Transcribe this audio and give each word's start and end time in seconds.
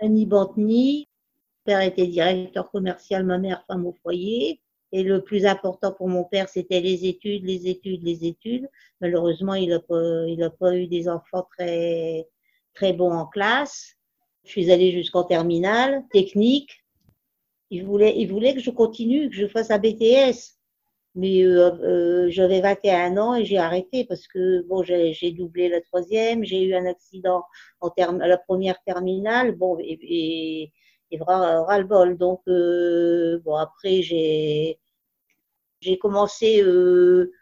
Annie 0.00 0.26
Bantny. 0.26 1.08
Mon 1.66 1.72
père 1.72 1.80
était 1.80 2.06
directeur 2.06 2.70
commercial, 2.70 3.24
ma 3.24 3.38
mère 3.38 3.64
femme 3.66 3.86
au 3.86 3.92
foyer. 4.02 4.60
Et 4.92 5.02
le 5.02 5.22
plus 5.22 5.46
important 5.46 5.92
pour 5.92 6.08
mon 6.08 6.24
père, 6.24 6.48
c'était 6.48 6.80
les 6.80 7.06
études, 7.06 7.44
les 7.44 7.68
études, 7.68 8.04
les 8.04 8.24
études. 8.24 8.68
Malheureusement, 9.00 9.54
il 9.54 9.68
n'a 9.70 9.80
pas, 9.80 10.56
pas 10.58 10.76
eu 10.76 10.86
des 10.86 11.08
enfants 11.08 11.46
très, 11.56 12.28
très 12.72 12.92
bons 12.92 13.12
en 13.12 13.26
classe. 13.26 13.96
Je 14.44 14.50
suis 14.50 14.70
allée 14.70 14.92
jusqu'en 14.92 15.24
terminale, 15.24 16.04
technique. 16.12 16.84
Il 17.70 17.84
voulait, 17.84 18.16
il 18.16 18.30
voulait 18.30 18.54
que 18.54 18.60
je 18.60 18.70
continue, 18.70 19.28
que 19.28 19.34
je 19.34 19.48
fasse 19.48 19.72
un 19.72 19.78
BTS. 19.78 20.55
Mais 21.16 21.42
euh, 21.44 21.70
euh, 21.82 22.30
j'avais 22.30 22.60
21 22.60 23.16
ans 23.16 23.34
et 23.34 23.44
j'ai 23.44 23.58
arrêté 23.58 24.04
parce 24.04 24.26
que 24.28 24.62
bon, 24.68 24.82
j'ai 24.84 25.32
doublé 25.32 25.68
la 25.68 25.80
troisième, 25.80 26.44
j'ai 26.44 26.62
eu 26.62 26.74
un 26.74 26.86
accident 26.86 27.44
en 27.80 27.90
terme, 27.90 28.20
à 28.20 28.28
la 28.28 28.38
première 28.38 28.80
terminale, 28.84 29.52
bon, 29.56 29.78
et, 29.80 29.98
et, 30.02 30.72
et 31.10 31.18
ras-le-bol. 31.20 32.18
Donc, 32.18 32.42
euh, 32.48 33.40
bon, 33.44 33.56
après, 33.56 34.02
j'ai 34.02 34.78
j'ai 35.80 35.98
commencé 35.98 36.62
euh, 36.62 37.32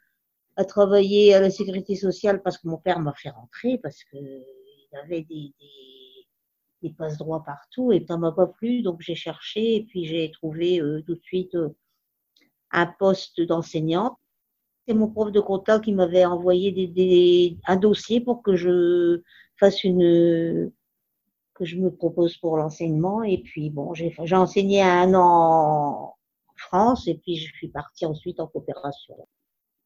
à 0.56 0.64
travailler 0.64 1.34
à 1.34 1.40
la 1.40 1.50
sécurité 1.50 1.96
sociale 1.96 2.42
parce 2.42 2.58
que 2.58 2.68
mon 2.68 2.78
père 2.78 3.00
m'a 3.00 3.14
fait 3.14 3.30
rentrer, 3.30 3.78
parce 3.78 4.02
qu'il 4.04 4.44
avait 4.92 5.22
des, 5.22 5.52
des, 5.60 6.26
des 6.82 6.90
passe-droits 6.94 7.42
partout 7.44 7.92
et 7.92 8.04
ça 8.06 8.16
m'a 8.16 8.32
pas 8.32 8.46
plu, 8.46 8.82
donc 8.82 9.00
j'ai 9.00 9.14
cherché 9.14 9.76
et 9.76 9.84
puis 9.84 10.04
j'ai 10.06 10.30
trouvé 10.30 10.80
euh, 10.80 11.02
tout 11.06 11.14
de 11.14 11.22
suite 11.22 11.54
euh, 11.54 11.70
un 12.74 12.86
poste 12.86 13.40
d'enseignante. 13.40 14.16
C'est 14.86 14.94
mon 14.94 15.08
prof 15.08 15.32
de 15.32 15.40
compta 15.40 15.80
qui 15.80 15.92
m'avait 15.92 16.24
envoyé 16.24 16.72
des, 16.72 16.86
des, 16.86 17.58
un 17.66 17.76
dossier 17.76 18.20
pour 18.20 18.42
que 18.42 18.56
je 18.56 19.22
fasse 19.58 19.84
une 19.84 20.72
que 21.54 21.64
je 21.64 21.76
me 21.76 21.94
propose 21.94 22.36
pour 22.36 22.56
l'enseignement 22.56 23.22
et 23.22 23.38
puis 23.38 23.70
bon 23.70 23.94
j'ai 23.94 24.12
enseigné 24.32 24.82
un 24.82 25.14
an 25.14 26.16
France 26.56 27.06
et 27.06 27.14
puis 27.14 27.36
je 27.36 27.52
suis 27.54 27.68
partie 27.68 28.06
ensuite 28.06 28.40
en 28.40 28.46
coopération. 28.46 29.28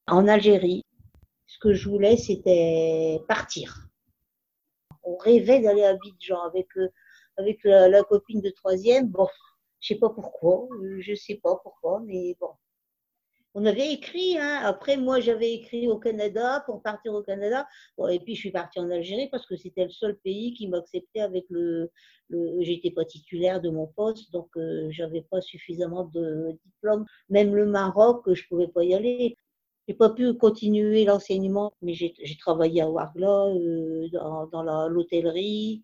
En 0.07 0.27
Algérie, 0.29 0.85
ce 1.47 1.59
que 1.59 1.75
je 1.75 1.89
voulais, 1.89 2.17
c'était 2.17 3.21
partir. 3.29 3.89
On 5.03 5.17
rêvait 5.17 5.61
d'aller 5.61 5.85
à 5.85 5.91
Abidjan 5.91 6.43
avec, 6.43 6.69
euh, 6.77 6.89
avec 7.37 7.65
la, 7.65 8.03
copine 8.05 8.41
de 8.41 8.51
troisième. 8.51 9.09
Bon, 9.09 9.29
je 9.81 9.89
sais 9.89 9.99
pas 9.99 10.11
pourquoi, 10.11 10.69
je 10.99 11.15
sais 11.15 11.37
pas 11.43 11.57
pourquoi, 11.63 12.01
mais 12.05 12.37
bon. 12.41 12.51
On 13.55 13.65
avait 13.65 13.93
écrit, 13.93 14.39
hein. 14.39 14.61
après 14.63 14.97
moi 14.97 15.21
j'avais 15.21 15.53
écrit 15.53 15.89
au 15.89 15.99
Canada 15.99 16.63
pour 16.67 16.83
partir 16.83 17.15
au 17.15 17.23
Canada, 17.23 17.67
et 18.11 18.21
puis 18.21 18.35
je 18.35 18.41
suis 18.41 18.51
partie 18.51 18.79
en 18.79 18.91
Algérie 18.91 19.29
parce 19.31 19.47
que 19.47 19.57
c'était 19.57 19.85
le 19.85 19.91
seul 19.91 20.17
pays 20.19 20.53
qui 20.55 20.69
m'acceptait 20.69 21.21
avec 21.21 21.45
le, 21.49 21.91
le 22.29 22.61
j'étais 22.61 22.91
pas 22.91 23.05
titulaire 23.05 23.61
de 23.61 23.71
mon 23.71 23.87
poste, 23.87 24.33
donc 24.33 24.49
euh, 24.57 24.89
j'avais 24.91 25.23
pas 25.23 25.41
suffisamment 25.41 26.05
de 26.05 26.59
diplôme. 26.65 27.07
Même 27.31 27.55
le 27.55 27.67
Maroc, 27.67 28.23
je 28.33 28.47
pouvais 28.49 28.69
pas 28.69 28.85
y 28.85 28.95
aller. 28.95 29.37
J'ai 29.89 29.95
pas 29.95 30.11
pu 30.11 30.35
continuer 30.35 31.07
l'enseignement, 31.07 31.73
mais 31.81 31.95
j'ai 31.95 32.13
travaillé 32.39 32.83
à 32.83 32.91
Ouargla, 32.91 33.47
euh, 33.47 34.09
dans, 34.13 34.47
dans 34.49 34.89
l'hôtellerie, 34.89 35.83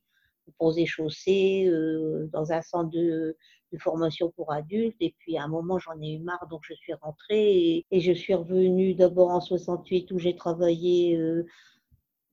posé 0.58 0.86
chaussée, 0.86 1.66
euh, 1.66 2.28
dans 2.32 2.52
un 2.52 2.62
centre 2.62 2.90
de, 2.90 3.36
formation 3.80 4.30
pour 4.30 4.52
adultes. 4.52 4.96
Et 5.00 5.16
puis 5.18 5.36
à 5.36 5.42
un 5.42 5.48
moment, 5.48 5.80
j'en 5.80 6.00
ai 6.00 6.12
eu 6.12 6.18
marre, 6.20 6.46
donc 6.48 6.60
je 6.62 6.74
suis 6.74 6.94
rentrée 6.94 7.84
et, 7.90 8.00
je 8.00 8.12
suis 8.12 8.32
revenue 8.32 8.94
d'abord 8.94 9.30
en 9.30 9.40
68 9.40 10.12
où 10.12 10.18
j'ai 10.20 10.36
travaillé 10.36 11.16
euh, 11.16 11.44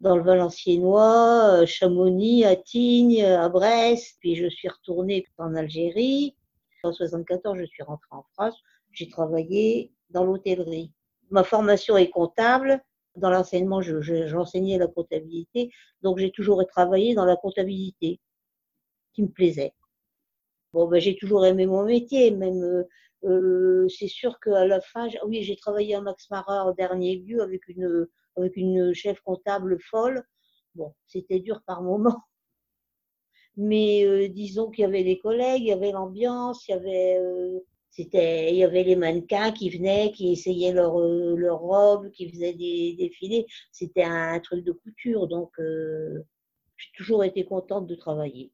dans 0.01 0.15
le 0.15 0.21
Valenciennois, 0.21 1.61
euh, 1.61 1.65
Chamonix, 1.65 2.45
à 2.45 2.55
Tignes, 2.55 3.23
à 3.23 3.49
Brest. 3.49 4.17
Puis 4.19 4.35
je 4.35 4.47
suis 4.47 4.69
retournée 4.69 5.25
en 5.39 5.55
Algérie. 5.55 6.35
En 6.83 6.93
74, 6.93 7.57
je 7.57 7.65
suis 7.65 7.83
rentrée 7.83 8.07
en 8.11 8.23
France. 8.33 8.61
J'ai 8.91 9.09
travaillé 9.09 9.91
dans 10.11 10.25
l'hôtellerie. 10.25 10.91
Ma 11.31 11.43
formation 11.43 11.97
est 11.97 12.09
comptable. 12.09 12.83
Dans 13.15 13.29
l'enseignement, 13.29 13.81
j'enseignais 13.81 14.77
la 14.77 14.87
comptabilité. 14.87 15.71
Donc, 16.01 16.17
j'ai 16.17 16.31
toujours 16.31 16.65
travaillé 16.67 17.13
dans 17.13 17.25
la 17.25 17.35
comptabilité 17.35 18.19
qui 19.13 19.23
me 19.23 19.27
plaisait. 19.29 19.73
Bon, 20.73 20.87
ben, 20.87 20.99
j'ai 21.01 21.17
toujours 21.17 21.45
aimé 21.45 21.65
mon 21.65 21.83
métier, 21.85 22.31
même 22.31 22.63
euh, 22.63 22.83
euh 23.25 23.87
c'est 23.89 24.07
sûr 24.07 24.39
qu'à 24.39 24.65
la 24.65 24.79
fin, 24.81 25.09
oui, 25.25 25.43
j'ai 25.43 25.57
travaillé 25.57 25.95
à 25.95 26.01
Max 26.01 26.29
Mara 26.29 26.65
en 26.65 26.73
dernier 26.73 27.17
lieu 27.17 27.41
avec 27.41 27.67
une, 27.67 28.07
avec 28.37 28.55
une 28.55 28.93
chef 28.93 29.19
comptable 29.21 29.79
folle. 29.81 30.23
Bon, 30.75 30.93
c'était 31.07 31.39
dur 31.39 31.61
par 31.65 31.81
moments. 31.83 32.21
Mais 33.57 34.05
euh, 34.05 34.29
disons 34.29 34.69
qu'il 34.71 34.83
y 34.83 34.85
avait 34.85 35.03
les 35.03 35.19
collègues, 35.19 35.61
il 35.63 35.67
y 35.67 35.71
avait 35.73 35.91
l'ambiance, 35.91 36.67
il 36.67 36.71
y 36.71 36.73
avait, 36.73 37.17
euh, 37.19 37.59
c'était, 37.91 38.51
il 38.51 38.57
y 38.57 38.63
avait 38.63 38.83
les 38.83 38.95
mannequins 38.95 39.51
qui 39.51 39.69
venaient, 39.69 40.11
qui 40.11 40.31
essayaient 40.31 40.73
leur, 40.73 40.97
leur 40.99 41.59
robe, 41.59 42.09
qui 42.11 42.29
faisaient 42.31 42.53
des 42.53 42.95
défilés. 42.97 43.45
C'était 43.71 44.03
un 44.03 44.39
truc 44.39 44.63
de 44.65 44.71
couture, 44.71 45.27
donc 45.27 45.51
j'ai 45.59 46.89
toujours 46.97 47.23
été 47.23 47.45
contente 47.45 47.85
de 47.87 47.95
travailler. 47.95 48.51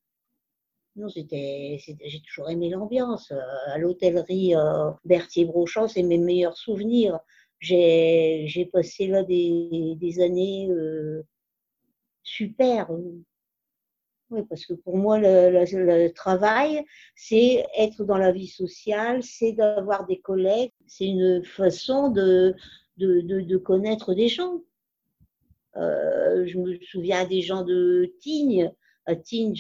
Non, 0.98 1.10
c'était, 1.10 1.78
j'ai 1.80 2.22
toujours 2.22 2.50
aimé 2.50 2.70
l'ambiance. 2.70 3.32
Euh, 3.32 3.40
à 3.68 3.78
l'hôtellerie 3.78 4.56
euh, 4.56 4.90
Berthier-Brochant, 5.06 5.88
c'est 5.88 6.02
mes 6.02 6.18
meilleurs 6.18 6.58
souvenirs. 6.58 7.20
J'ai, 7.60 8.46
j'ai 8.48 8.66
passé 8.66 9.06
là 9.06 9.24
des, 9.24 9.94
des 9.96 10.20
années 10.20 10.68
euh, 10.72 11.24
super. 12.24 12.90
Oui, 14.30 14.42
parce 14.50 14.66
que 14.66 14.74
pour 14.74 14.98
moi, 14.98 15.20
le, 15.20 15.52
le, 15.52 16.12
travail, 16.12 16.84
c'est 17.16 17.66
être 17.78 18.04
dans 18.04 18.18
la 18.18 18.34
vie 18.34 18.48
sociale, 18.48 19.24
c'est 19.24 19.54
d'avoir 19.54 20.06
des 20.06 20.20
collègues, 20.20 20.74
c'est 20.86 21.06
une 21.06 21.44
façon 21.46 22.10
de, 22.10 22.54
de, 22.98 23.22
de, 23.22 23.40
de 23.40 23.58
connaître 23.58 24.14
des 24.14 24.28
gens. 24.28 24.62
Euh, 25.78 26.46
je 26.46 26.58
me 26.58 26.78
souviens 26.82 27.26
des 27.26 27.42
gens 27.42 27.64
de 27.64 28.12
Tignes 28.20 28.72
à 29.06 29.16
Tignes, 29.16 29.56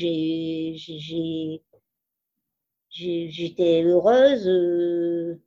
j'étais 2.89 3.83
heureuse. 3.83 4.47
Euh, 4.47 5.41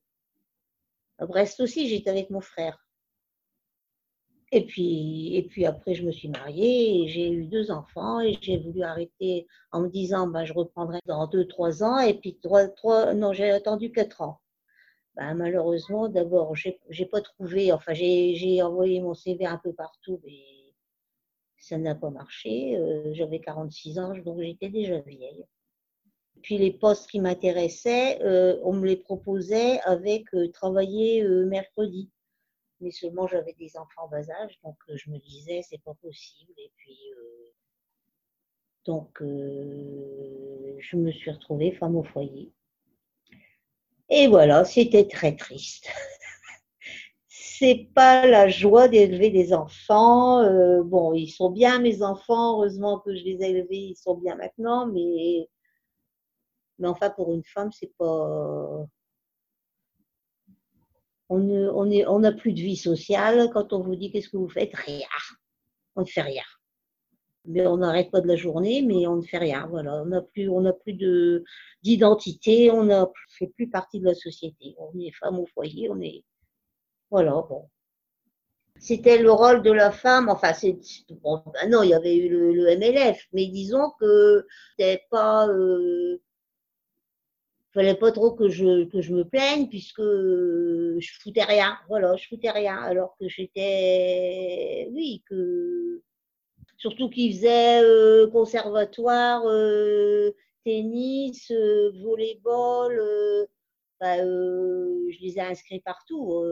à 1.18 1.26
Brest 1.26 1.60
aussi, 1.60 1.88
j'étais 1.88 2.08
avec 2.08 2.30
mon 2.30 2.40
frère. 2.40 2.86
Et 4.52 4.66
puis, 4.66 5.36
et 5.36 5.42
puis 5.44 5.64
après, 5.64 5.94
je 5.94 6.04
me 6.04 6.10
suis 6.10 6.28
mariée 6.28 7.02
et 7.04 7.08
j'ai 7.08 7.30
eu 7.30 7.46
deux 7.46 7.70
enfants 7.70 8.20
et 8.20 8.36
j'ai 8.40 8.58
voulu 8.58 8.82
arrêter 8.82 9.46
en 9.70 9.82
me 9.82 9.88
disant, 9.88 10.26
bah, 10.26 10.44
je 10.44 10.52
reprendrai 10.52 10.98
dans 11.06 11.26
deux, 11.28 11.46
trois 11.46 11.84
ans. 11.84 11.98
Et 11.98 12.14
puis, 12.14 12.38
trois, 12.42 12.68
trois, 12.68 13.14
non, 13.14 13.32
j'ai 13.32 13.50
attendu 13.50 13.92
quatre 13.92 14.22
ans. 14.22 14.40
Ben, 15.16 15.34
malheureusement, 15.34 16.08
d'abord, 16.08 16.54
j'ai 16.56 17.06
pas 17.06 17.20
trouvé, 17.20 17.72
enfin, 17.72 17.94
j'ai 17.94 18.62
envoyé 18.62 19.00
mon 19.00 19.14
CV 19.14 19.46
un 19.46 19.58
peu 19.58 19.72
partout, 19.72 20.20
mais 20.24 20.40
ça 21.60 21.78
n'a 21.78 21.94
pas 21.94 22.10
marché. 22.10 22.76
Euh, 22.76 23.12
j'avais 23.14 23.40
46 23.40 23.98
ans, 23.98 24.14
donc 24.18 24.40
j'étais 24.40 24.68
déjà 24.68 24.98
vieille. 25.00 25.44
Puis 26.42 26.58
les 26.58 26.72
postes 26.72 27.08
qui 27.10 27.20
m'intéressaient, 27.20 28.20
euh, 28.22 28.58
on 28.64 28.72
me 28.72 28.86
les 28.86 28.96
proposait 28.96 29.80
avec 29.82 30.32
euh, 30.34 30.48
travailler 30.48 31.22
mercredi. 31.22 32.10
Mais 32.80 32.90
seulement 32.90 33.26
j'avais 33.26 33.52
des 33.54 33.76
enfants 33.76 34.04
en 34.04 34.08
bas 34.08 34.30
âge, 34.30 34.58
donc 34.64 34.76
je 34.88 35.10
me 35.10 35.18
disais 35.18 35.62
c'est 35.62 35.82
pas 35.82 35.94
possible. 35.94 36.52
Et 36.56 36.72
puis 36.76 36.98
donc 38.84 39.18
je 39.20 40.96
me 40.96 41.12
suis 41.12 41.30
retrouvée 41.30 41.72
femme 41.72 41.96
au 41.96 42.02
foyer. 42.02 42.52
Et 44.08 44.26
voilà, 44.26 44.64
c'était 44.64 45.06
très 45.06 45.36
triste. 45.36 45.88
c'est 47.60 47.88
pas 47.94 48.26
la 48.26 48.48
joie 48.48 48.88
d'élever 48.88 49.30
des 49.30 49.52
enfants. 49.52 50.40
Euh, 50.40 50.82
bon, 50.82 51.12
ils 51.12 51.28
sont 51.28 51.50
bien 51.50 51.78
mes 51.78 52.02
enfants, 52.02 52.54
heureusement 52.54 52.98
que 53.00 53.14
je 53.14 53.22
les 53.22 53.42
ai 53.42 53.50
élevés, 53.50 53.76
ils 53.76 53.96
sont 53.96 54.14
bien 54.14 54.34
maintenant, 54.34 54.86
mais 54.86 55.48
mais 56.78 56.88
enfin 56.88 57.10
pour 57.10 57.32
une 57.32 57.44
femme, 57.44 57.70
c'est 57.70 57.94
pas 57.98 58.86
on 61.30 62.18
n'a 62.18 62.32
plus 62.32 62.52
de 62.52 62.60
vie 62.60 62.76
sociale. 62.76 63.50
Quand 63.52 63.72
on 63.72 63.80
vous 63.80 63.96
dit 63.96 64.10
qu'est-ce 64.10 64.28
que 64.28 64.36
vous 64.36 64.48
faites, 64.48 64.74
rien. 64.74 65.06
On 65.96 66.02
ne 66.02 66.06
fait 66.06 66.22
rien. 66.22 66.42
Mais 67.46 67.66
on 67.66 67.78
n'arrête 67.78 68.10
pas 68.10 68.20
de 68.20 68.28
la 68.28 68.36
journée, 68.36 68.82
mais 68.82 69.06
on 69.06 69.16
ne 69.16 69.22
fait 69.22 69.38
rien. 69.38 69.68
On 69.72 70.04
n'a 70.06 70.20
plus, 70.20 70.48
on 70.48 70.70
plus 70.84 70.92
de 70.94 71.44
d'identité, 71.82 72.70
on 72.70 72.84
ne 72.84 73.04
fait 73.30 73.46
plus 73.46 73.70
partie 73.70 74.00
de 74.00 74.04
la 74.04 74.14
société. 74.14 74.74
On 74.78 74.98
est 74.98 75.12
femme 75.12 75.38
au 75.38 75.46
foyer, 75.46 75.88
on 75.88 76.00
est 76.00 76.22
voilà, 77.10 77.32
bon. 77.48 77.68
C'était 78.78 79.18
le 79.18 79.30
rôle 79.32 79.62
de 79.62 79.72
la 79.72 79.90
femme, 79.90 80.28
enfin, 80.28 80.54
c'est, 80.54 80.78
ben 81.22 81.68
non, 81.68 81.82
il 81.82 81.90
y 81.90 81.94
avait 81.94 82.16
eu 82.16 82.28
le, 82.30 82.76
MLF, 82.78 83.26
mais 83.32 83.46
disons 83.48 83.90
que 84.00 84.46
c'était 84.78 85.04
pas, 85.10 85.46
euh, 85.48 86.22
fallait 87.72 87.94
pas 87.94 88.12
trop 88.12 88.32
que 88.32 88.48
je, 88.48 88.84
que 88.84 89.00
je 89.00 89.14
me 89.14 89.24
plaigne 89.24 89.68
puisque 89.68 90.02
je 90.02 91.08
foutais 91.20 91.44
rien, 91.44 91.78
voilà, 91.88 92.16
je 92.16 92.26
foutais 92.28 92.50
rien, 92.50 92.76
alors 92.76 93.16
que 93.18 93.28
j'étais, 93.28 94.88
oui, 94.92 95.22
que, 95.28 96.02
surtout 96.80 97.10
qu'ils 97.10 97.34
faisaient 97.34 97.82
euh, 97.82 98.26
conservatoire, 98.28 99.42
euh, 99.46 100.32
tennis, 100.64 101.50
euh, 101.50 101.92
volleyball, 102.02 102.98
euh, 102.98 103.46
bah, 104.00 104.16
je 104.18 105.20
les 105.20 105.38
ai 105.38 105.42
inscrits 105.42 105.80
partout. 105.80 106.42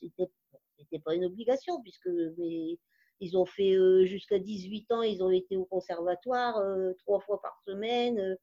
C'était 0.00 0.30
c'était 0.78 0.98
pas 1.00 1.14
une 1.14 1.24
obligation 1.24 1.82
puisque 1.82 2.08
mais, 2.38 2.78
ils 3.20 3.36
ont 3.36 3.46
fait 3.46 3.74
jusqu'à 4.06 4.38
18 4.38 4.92
ans, 4.92 5.02
ils 5.02 5.22
ont 5.22 5.30
été 5.30 5.56
au 5.56 5.64
conservatoire 5.64 6.60
trois 6.98 7.20
fois 7.20 7.40
par 7.40 7.58
semaine. 7.66 8.36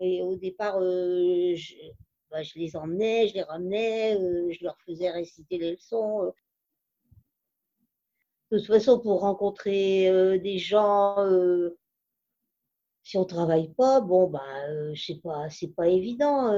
Et 0.00 0.22
au 0.22 0.36
départ, 0.36 0.80
je, 0.80 1.74
bah, 2.30 2.42
je, 2.42 2.58
les 2.58 2.76
emmenais, 2.76 3.28
je 3.28 3.34
les 3.34 3.42
ramenais, 3.42 4.16
je 4.52 4.64
leur 4.64 4.78
faisais 4.86 5.10
réciter 5.10 5.58
les 5.58 5.72
leçons. 5.72 6.32
De 8.50 8.58
toute 8.58 8.66
façon, 8.66 9.00
pour 9.00 9.20
rencontrer 9.20 10.38
des 10.40 10.58
gens, 10.58 11.16
si 13.02 13.18
on 13.18 13.24
travaille 13.24 13.72
pas, 13.74 14.00
bon, 14.00 14.28
bah, 14.28 14.40
je 14.94 15.14
pas, 15.14 15.48
pas 15.76 15.88
évident. 15.88 16.52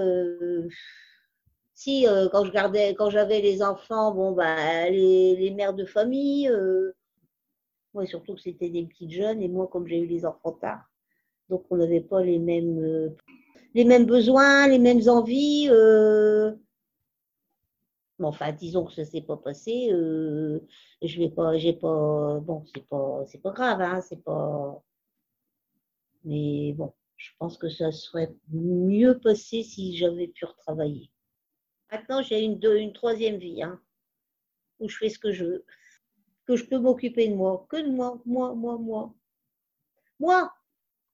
si, 1.75 2.07
quand 2.33 2.45
je 2.45 2.53
gardais, 2.53 2.95
quand 2.95 3.11
j'avais 3.11 3.41
les 3.41 3.63
enfants, 3.63 4.13
bon, 4.15 4.33
bah, 4.33 4.89
les, 4.91 5.51
mères 5.57 5.75
de 5.75 5.85
famille, 5.85 6.51
surtout 8.05 8.35
que 8.35 8.41
c'était 8.41 8.69
des 8.69 8.85
petites 8.85 9.13
jeunes, 9.13 9.41
et 9.41 9.49
moi, 9.49 9.69
comme 9.69 9.87
j'ai 9.87 9.99
eu 9.99 10.07
les 10.07 10.27
enfants 10.27 10.53
tard, 10.53 10.85
donc 11.49 11.65
on 11.71 11.77
n'avait 11.77 12.01
pas 12.01 12.23
les 12.23 12.39
mêmes, 12.39 13.15
les 13.75 13.85
mêmes 13.85 14.07
besoins, 14.07 14.69
les 14.69 14.79
mêmes 14.79 15.09
envies. 15.09 15.69
Mais 18.19 18.27
enfin, 18.27 18.53
disons 18.53 18.85
que 18.85 18.93
ça 18.93 19.05
s'est 19.05 19.21
pas 19.23 19.37
passé. 19.37 19.89
je 19.91 21.19
vais 21.19 21.29
pas, 21.29 21.57
j'ai 21.59 21.75
pas, 21.75 22.41
bon, 22.41 22.65
c'est 22.75 22.87
pas, 22.87 23.25
c'est 23.27 23.43
pas 23.43 23.53
grave, 23.53 23.81
hein, 23.81 24.01
c'est 24.01 24.23
pas. 24.23 24.83
Mais 26.25 26.73
bon, 26.73 26.93
je 27.17 27.31
pense 27.39 27.57
que 27.59 27.69
ça 27.69 27.93
serait 27.93 28.35
mieux 28.51 29.19
passé 29.19 29.63
si 29.63 29.97
j'avais 29.97 30.29
pu 30.29 30.45
retravailler. 30.45 31.11
Maintenant, 31.93 32.23
j'ai 32.23 32.43
une, 32.43 32.59
une 32.63 32.93
troisième 32.93 33.37
vie, 33.37 33.63
hein, 33.63 33.81
où 34.81 34.89
je 34.89 34.97
fais 34.97 35.09
ce 35.09 35.19
que 35.19 35.33
je 35.33 35.45
veux, 35.45 35.65
que 36.47 36.57
je 36.57 36.65
peux 36.65 36.79
m'occuper 36.79 37.29
de 37.29 37.35
moi, 37.35 37.67
que 37.71 37.77
de 37.77 37.91
moi, 37.91 38.21
moi, 38.25 38.55
moi, 38.55 38.79
moi. 38.79 39.15
Moi, 40.19 40.53